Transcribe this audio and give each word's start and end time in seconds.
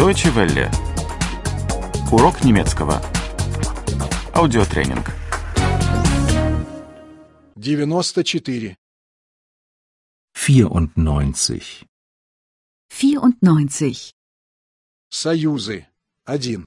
Deutsche 0.00 0.34
Welle. 0.34 0.70
Урок 2.10 2.42
немецкого. 2.42 3.02
Аудиотренинг. 4.32 5.12
94. 7.54 8.78
94. 10.32 11.86
94. 12.88 14.14
Союзы. 15.10 15.86
1. 16.24 16.64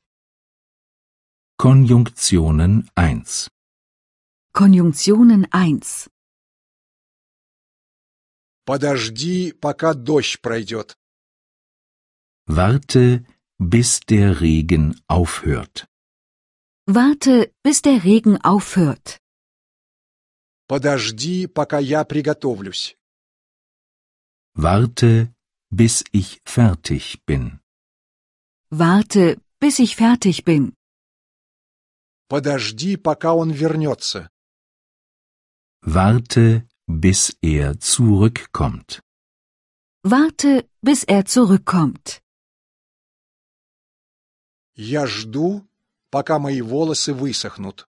Konjunktionen 1.57 2.88
1. 2.93 3.50
Konjunktionen 4.54 5.47
1. 5.50 6.07
Подожди, 8.63 9.54
пока 9.54 9.95
дождь 9.95 10.39
пройдет. 10.39 10.95
Warte, 12.47 13.24
bis 13.59 14.01
der 14.01 14.41
Regen 14.41 15.01
aufhört. 15.06 15.87
Warte, 16.87 17.52
bis 17.62 17.83
der 17.83 18.05
Regen 18.05 18.37
aufhört. 18.42 19.20
Подожди, 20.66 21.47
пока 21.47 21.78
я 21.78 22.05
приготовлюсь. 22.05 22.97
Warte, 24.55 25.34
bis 25.70 26.05
ich 26.12 26.41
fertig 26.45 27.24
bin. 27.27 27.60
Warte, 28.70 29.41
bis 29.60 29.78
ich 29.78 29.97
fertig 29.97 30.45
bin. 30.45 30.74
Подожди, 32.28 32.97
пока 32.97 33.34
он 33.34 33.51
вернется. 33.51 34.28
Warte, 35.83 36.66
bis 36.87 37.37
er 37.41 37.78
zurückkommt. 37.80 39.01
Warte, 40.02 40.69
bis 40.83 41.05
er 41.05 41.24
zurückkommt. 41.24 42.22
Я 44.75 45.06
жду, 45.06 45.69
пока 46.11 46.39
мои 46.39 46.61
волосы 46.61 47.12
высохнут. 47.12 47.89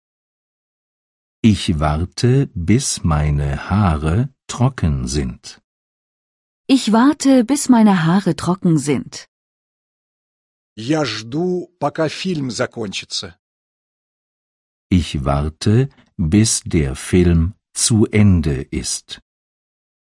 Ich 1.42 1.78
warte, 1.78 2.48
bis 2.54 3.04
meine 3.04 3.68
Haare 3.68 4.30
trocken 4.46 5.06
sind. 5.06 5.60
Ich 6.66 6.92
warte, 6.92 7.44
bis 7.44 7.68
meine 7.68 8.04
Haare 8.06 8.34
trocken 8.34 8.78
sind. 8.78 9.28
Я 10.76 11.04
жду, 11.04 11.70
пока 11.78 12.08
фильм 12.08 12.50
закончится. 12.50 13.38
Ich 14.90 15.24
warte, 15.24 15.88
bis 16.16 16.62
der 16.64 16.96
Film 16.96 17.54
zu 17.72 18.06
Ende 18.06 18.62
ist. 18.62 19.20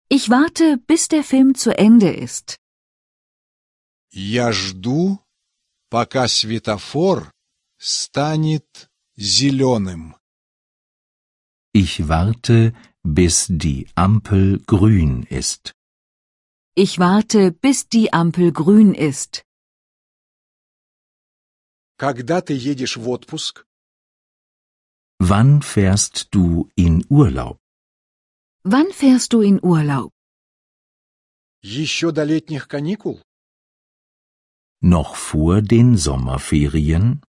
Ich 0.09 0.29
warte, 0.29 0.77
bis 0.77 1.09
der 1.09 1.23
Film 1.23 1.55
zu 1.55 1.77
Ende 1.77 2.11
ist. 2.11 2.57
Я 4.11 4.51
жду, 4.53 5.19
пока 5.91 6.27
светофор 6.27 7.31
станет 7.77 8.89
зеленым. 9.15 10.15
Ich 11.73 12.07
warte, 12.07 12.73
bis 13.03 13.47
die 13.49 13.87
Ampel 13.95 14.59
grün 14.65 15.23
ist. 15.23 15.73
Ich 16.75 16.99
warte, 16.99 17.51
bis 17.51 17.87
die 17.87 18.11
Ampel 18.13 18.51
grün 18.51 18.93
ist. 18.93 19.43
Когда 21.97 22.41
ты 22.41 22.53
едешь 22.53 22.97
в 22.97 23.09
отпуск? 23.09 23.65
Wann 25.19 25.63
fährst 25.63 26.27
du 26.31 26.69
in 26.75 27.03
Urlaub? 27.09 27.57
Wann 28.63 28.91
fährst 28.91 29.33
du 29.33 29.41
in 29.41 29.59
Urlaub? 29.61 30.11
Еще 31.63 32.11
до 32.11 32.23
летних 32.23 32.67
каникул? 32.67 33.21
Noch 34.81 35.15
vor 35.15 35.61
den 35.61 35.97
Sommerferien? 35.97 37.21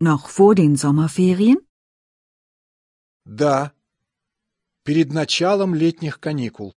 Noch 0.00 0.28
vor 0.28 0.54
den 0.54 0.76
Sommerferien? 0.76 1.58
Да. 3.26 3.72
Перед 4.84 5.12
началом 5.12 5.74
летних 5.74 6.20
каникул. 6.20 6.72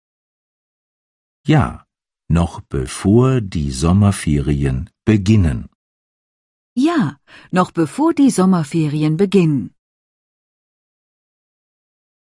Ja, 1.45 1.85
noch 2.27 2.61
bevor 2.61 3.41
die 3.41 3.71
Sommerferien 3.71 4.89
beginnen. 5.05 5.69
Ja, 6.75 7.19
noch 7.51 7.71
bevor 7.71 8.13
die 8.13 8.29
Sommerferien 8.29 9.17
beginnen. 9.17 9.75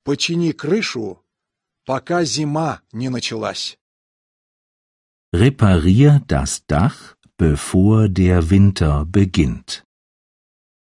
Почини 0.05 0.53
крышу, 0.53 1.23
пока 1.85 2.25
зима 2.25 2.83
не 2.93 3.09
началась. 3.11 3.79
Reparier 5.33 6.21
das 6.27 6.67
Dach, 6.67 7.14
bevor 7.37 8.09
der 8.09 8.51
Winter 8.51 9.07
beginnt. 9.07 9.85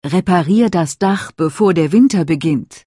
Reparier 0.04 0.70
das 0.70 0.98
Dach, 0.98 1.32
bevor 1.32 1.74
der 1.74 1.92
Winter 1.92 2.24
beginnt. 2.24 2.84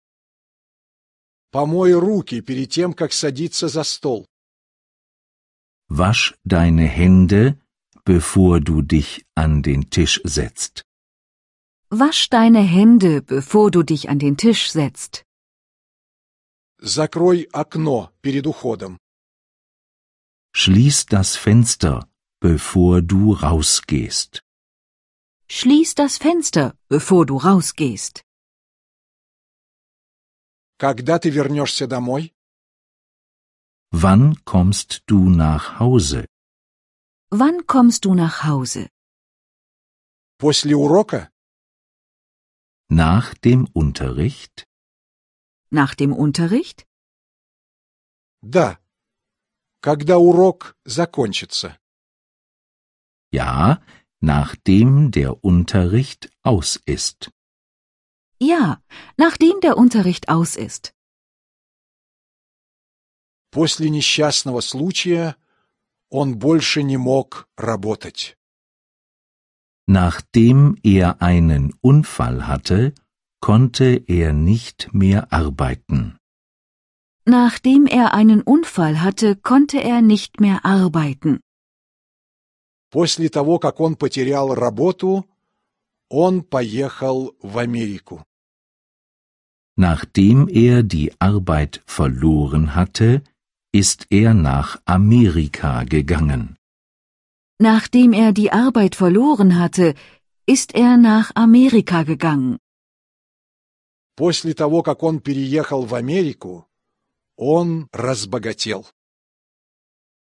Помой 1.52 1.94
руки 1.94 2.42
перед 2.42 2.70
тем, 2.72 2.94
как 2.94 3.12
садиться 3.12 3.68
за 3.68 3.84
стол. 3.84 4.26
Wasch 5.90 6.36
deine 6.46 6.88
Hände, 6.88 7.60
bevor 8.06 8.62
du 8.62 8.82
dich 8.82 9.26
an 9.36 9.62
den 9.62 9.90
Tisch 9.90 10.22
setzt. 10.24 10.84
Wasch 11.90 12.30
deine 12.30 12.62
Hände, 12.62 13.22
bevor 13.22 13.70
du 13.72 13.84
dich 13.84 14.10
an 14.10 14.18
den 14.18 14.38
Tisch 14.38 14.72
setzt. 14.72 15.26
Закрой 16.80 17.50
окно 17.52 18.10
перед 18.22 18.48
уходом. 18.48 18.98
Schließ 20.54 21.06
das 21.08 21.36
Fenster, 21.36 22.08
bevor 22.40 23.02
du 23.02 23.34
rausgehst. 23.34 24.44
Schließ 25.48 25.96
das 25.96 26.18
Fenster, 26.18 26.76
bevor 26.88 27.26
du 27.26 27.38
rausgehst. 27.38 28.24
Когда 30.78 31.20
ты 31.20 31.30
вернешься 31.30 31.88
домой? 31.88 32.34
Wann 33.92 34.44
kommst 34.46 35.04
du 35.08 35.30
nach 35.30 35.80
Hause? 35.80 36.26
Wann 37.30 37.68
kommst 37.68 38.06
du 38.06 38.14
nach 38.16 38.44
Hause? 38.44 38.90
После 40.38 40.76
урока? 40.76 41.30
Nach 42.90 43.34
dem 43.36 43.68
Unterricht? 43.74 44.66
Nach 45.70 45.94
dem 45.94 46.14
Unterricht? 46.14 46.88
Да. 48.42 48.80
Когда 49.82 50.18
урок 50.18 50.76
закончится. 50.84 51.78
Ja, 53.32 53.82
nachdem 54.20 55.12
der 55.12 55.44
Unterricht 55.44 56.30
aus 56.44 56.80
ist. 56.86 57.32
Ja, 58.40 58.82
nachdem 59.18 59.60
der 59.62 59.78
Unterricht 59.78 60.30
aus 60.30 60.56
ist. 60.56 60.94
После 63.52 63.90
несчастного 63.90 64.62
случая 64.62 65.36
он 66.10 66.40
больше 66.40 66.84
не 66.84 66.98
мог 66.98 67.48
работать. 67.58 68.38
Nachdem 69.88 70.78
er 70.84 71.22
einen 71.22 71.74
Unfall 71.82 72.48
hatte, 72.48 72.94
konnte 73.42 74.04
er 74.08 74.32
nicht 74.34 74.94
mehr 74.94 75.34
arbeiten. 75.34 76.18
Nachdem 77.26 77.88
er 77.88 78.14
einen 78.14 78.42
Unfall 78.42 79.02
hatte, 79.02 79.36
konnte 79.36 79.80
er 79.80 80.02
nicht 80.02 80.40
mehr 80.40 80.66
arbeiten. 80.66 81.40
После 82.91 83.29
того, 83.29 83.59
как 83.59 83.81
он 83.81 83.97
потерял 83.97 84.55
работу, 84.55 85.27
он 86.09 86.43
поехал 86.43 87.35
в 87.43 87.59
Америку. 87.59 88.25
Nachdem 89.77 90.49
er 90.49 90.83
die 90.83 91.13
Arbeit 91.21 91.83
verloren 91.85 92.75
hatte, 92.75 93.23
ist 93.73 94.07
er 94.11 94.33
nach 94.33 94.81
Amerika 94.87 95.85
gegangen. 95.85 96.57
Nachdem 97.59 98.13
er 98.13 98.33
die 98.33 98.51
Arbeit 98.53 98.95
verloren 98.95 99.59
hatte, 99.59 99.95
ist 100.47 100.75
er 100.75 100.97
nach 100.97 101.33
Amerika 101.35 102.05
gegangen. 102.05 102.59
После 104.17 104.55
того, 104.55 104.83
как 104.83 105.03
он 105.03 105.21
переехал 105.21 105.83
в 105.85 105.95
Америку, 105.95 106.67
он 107.37 107.89
разбогател. 107.93 108.87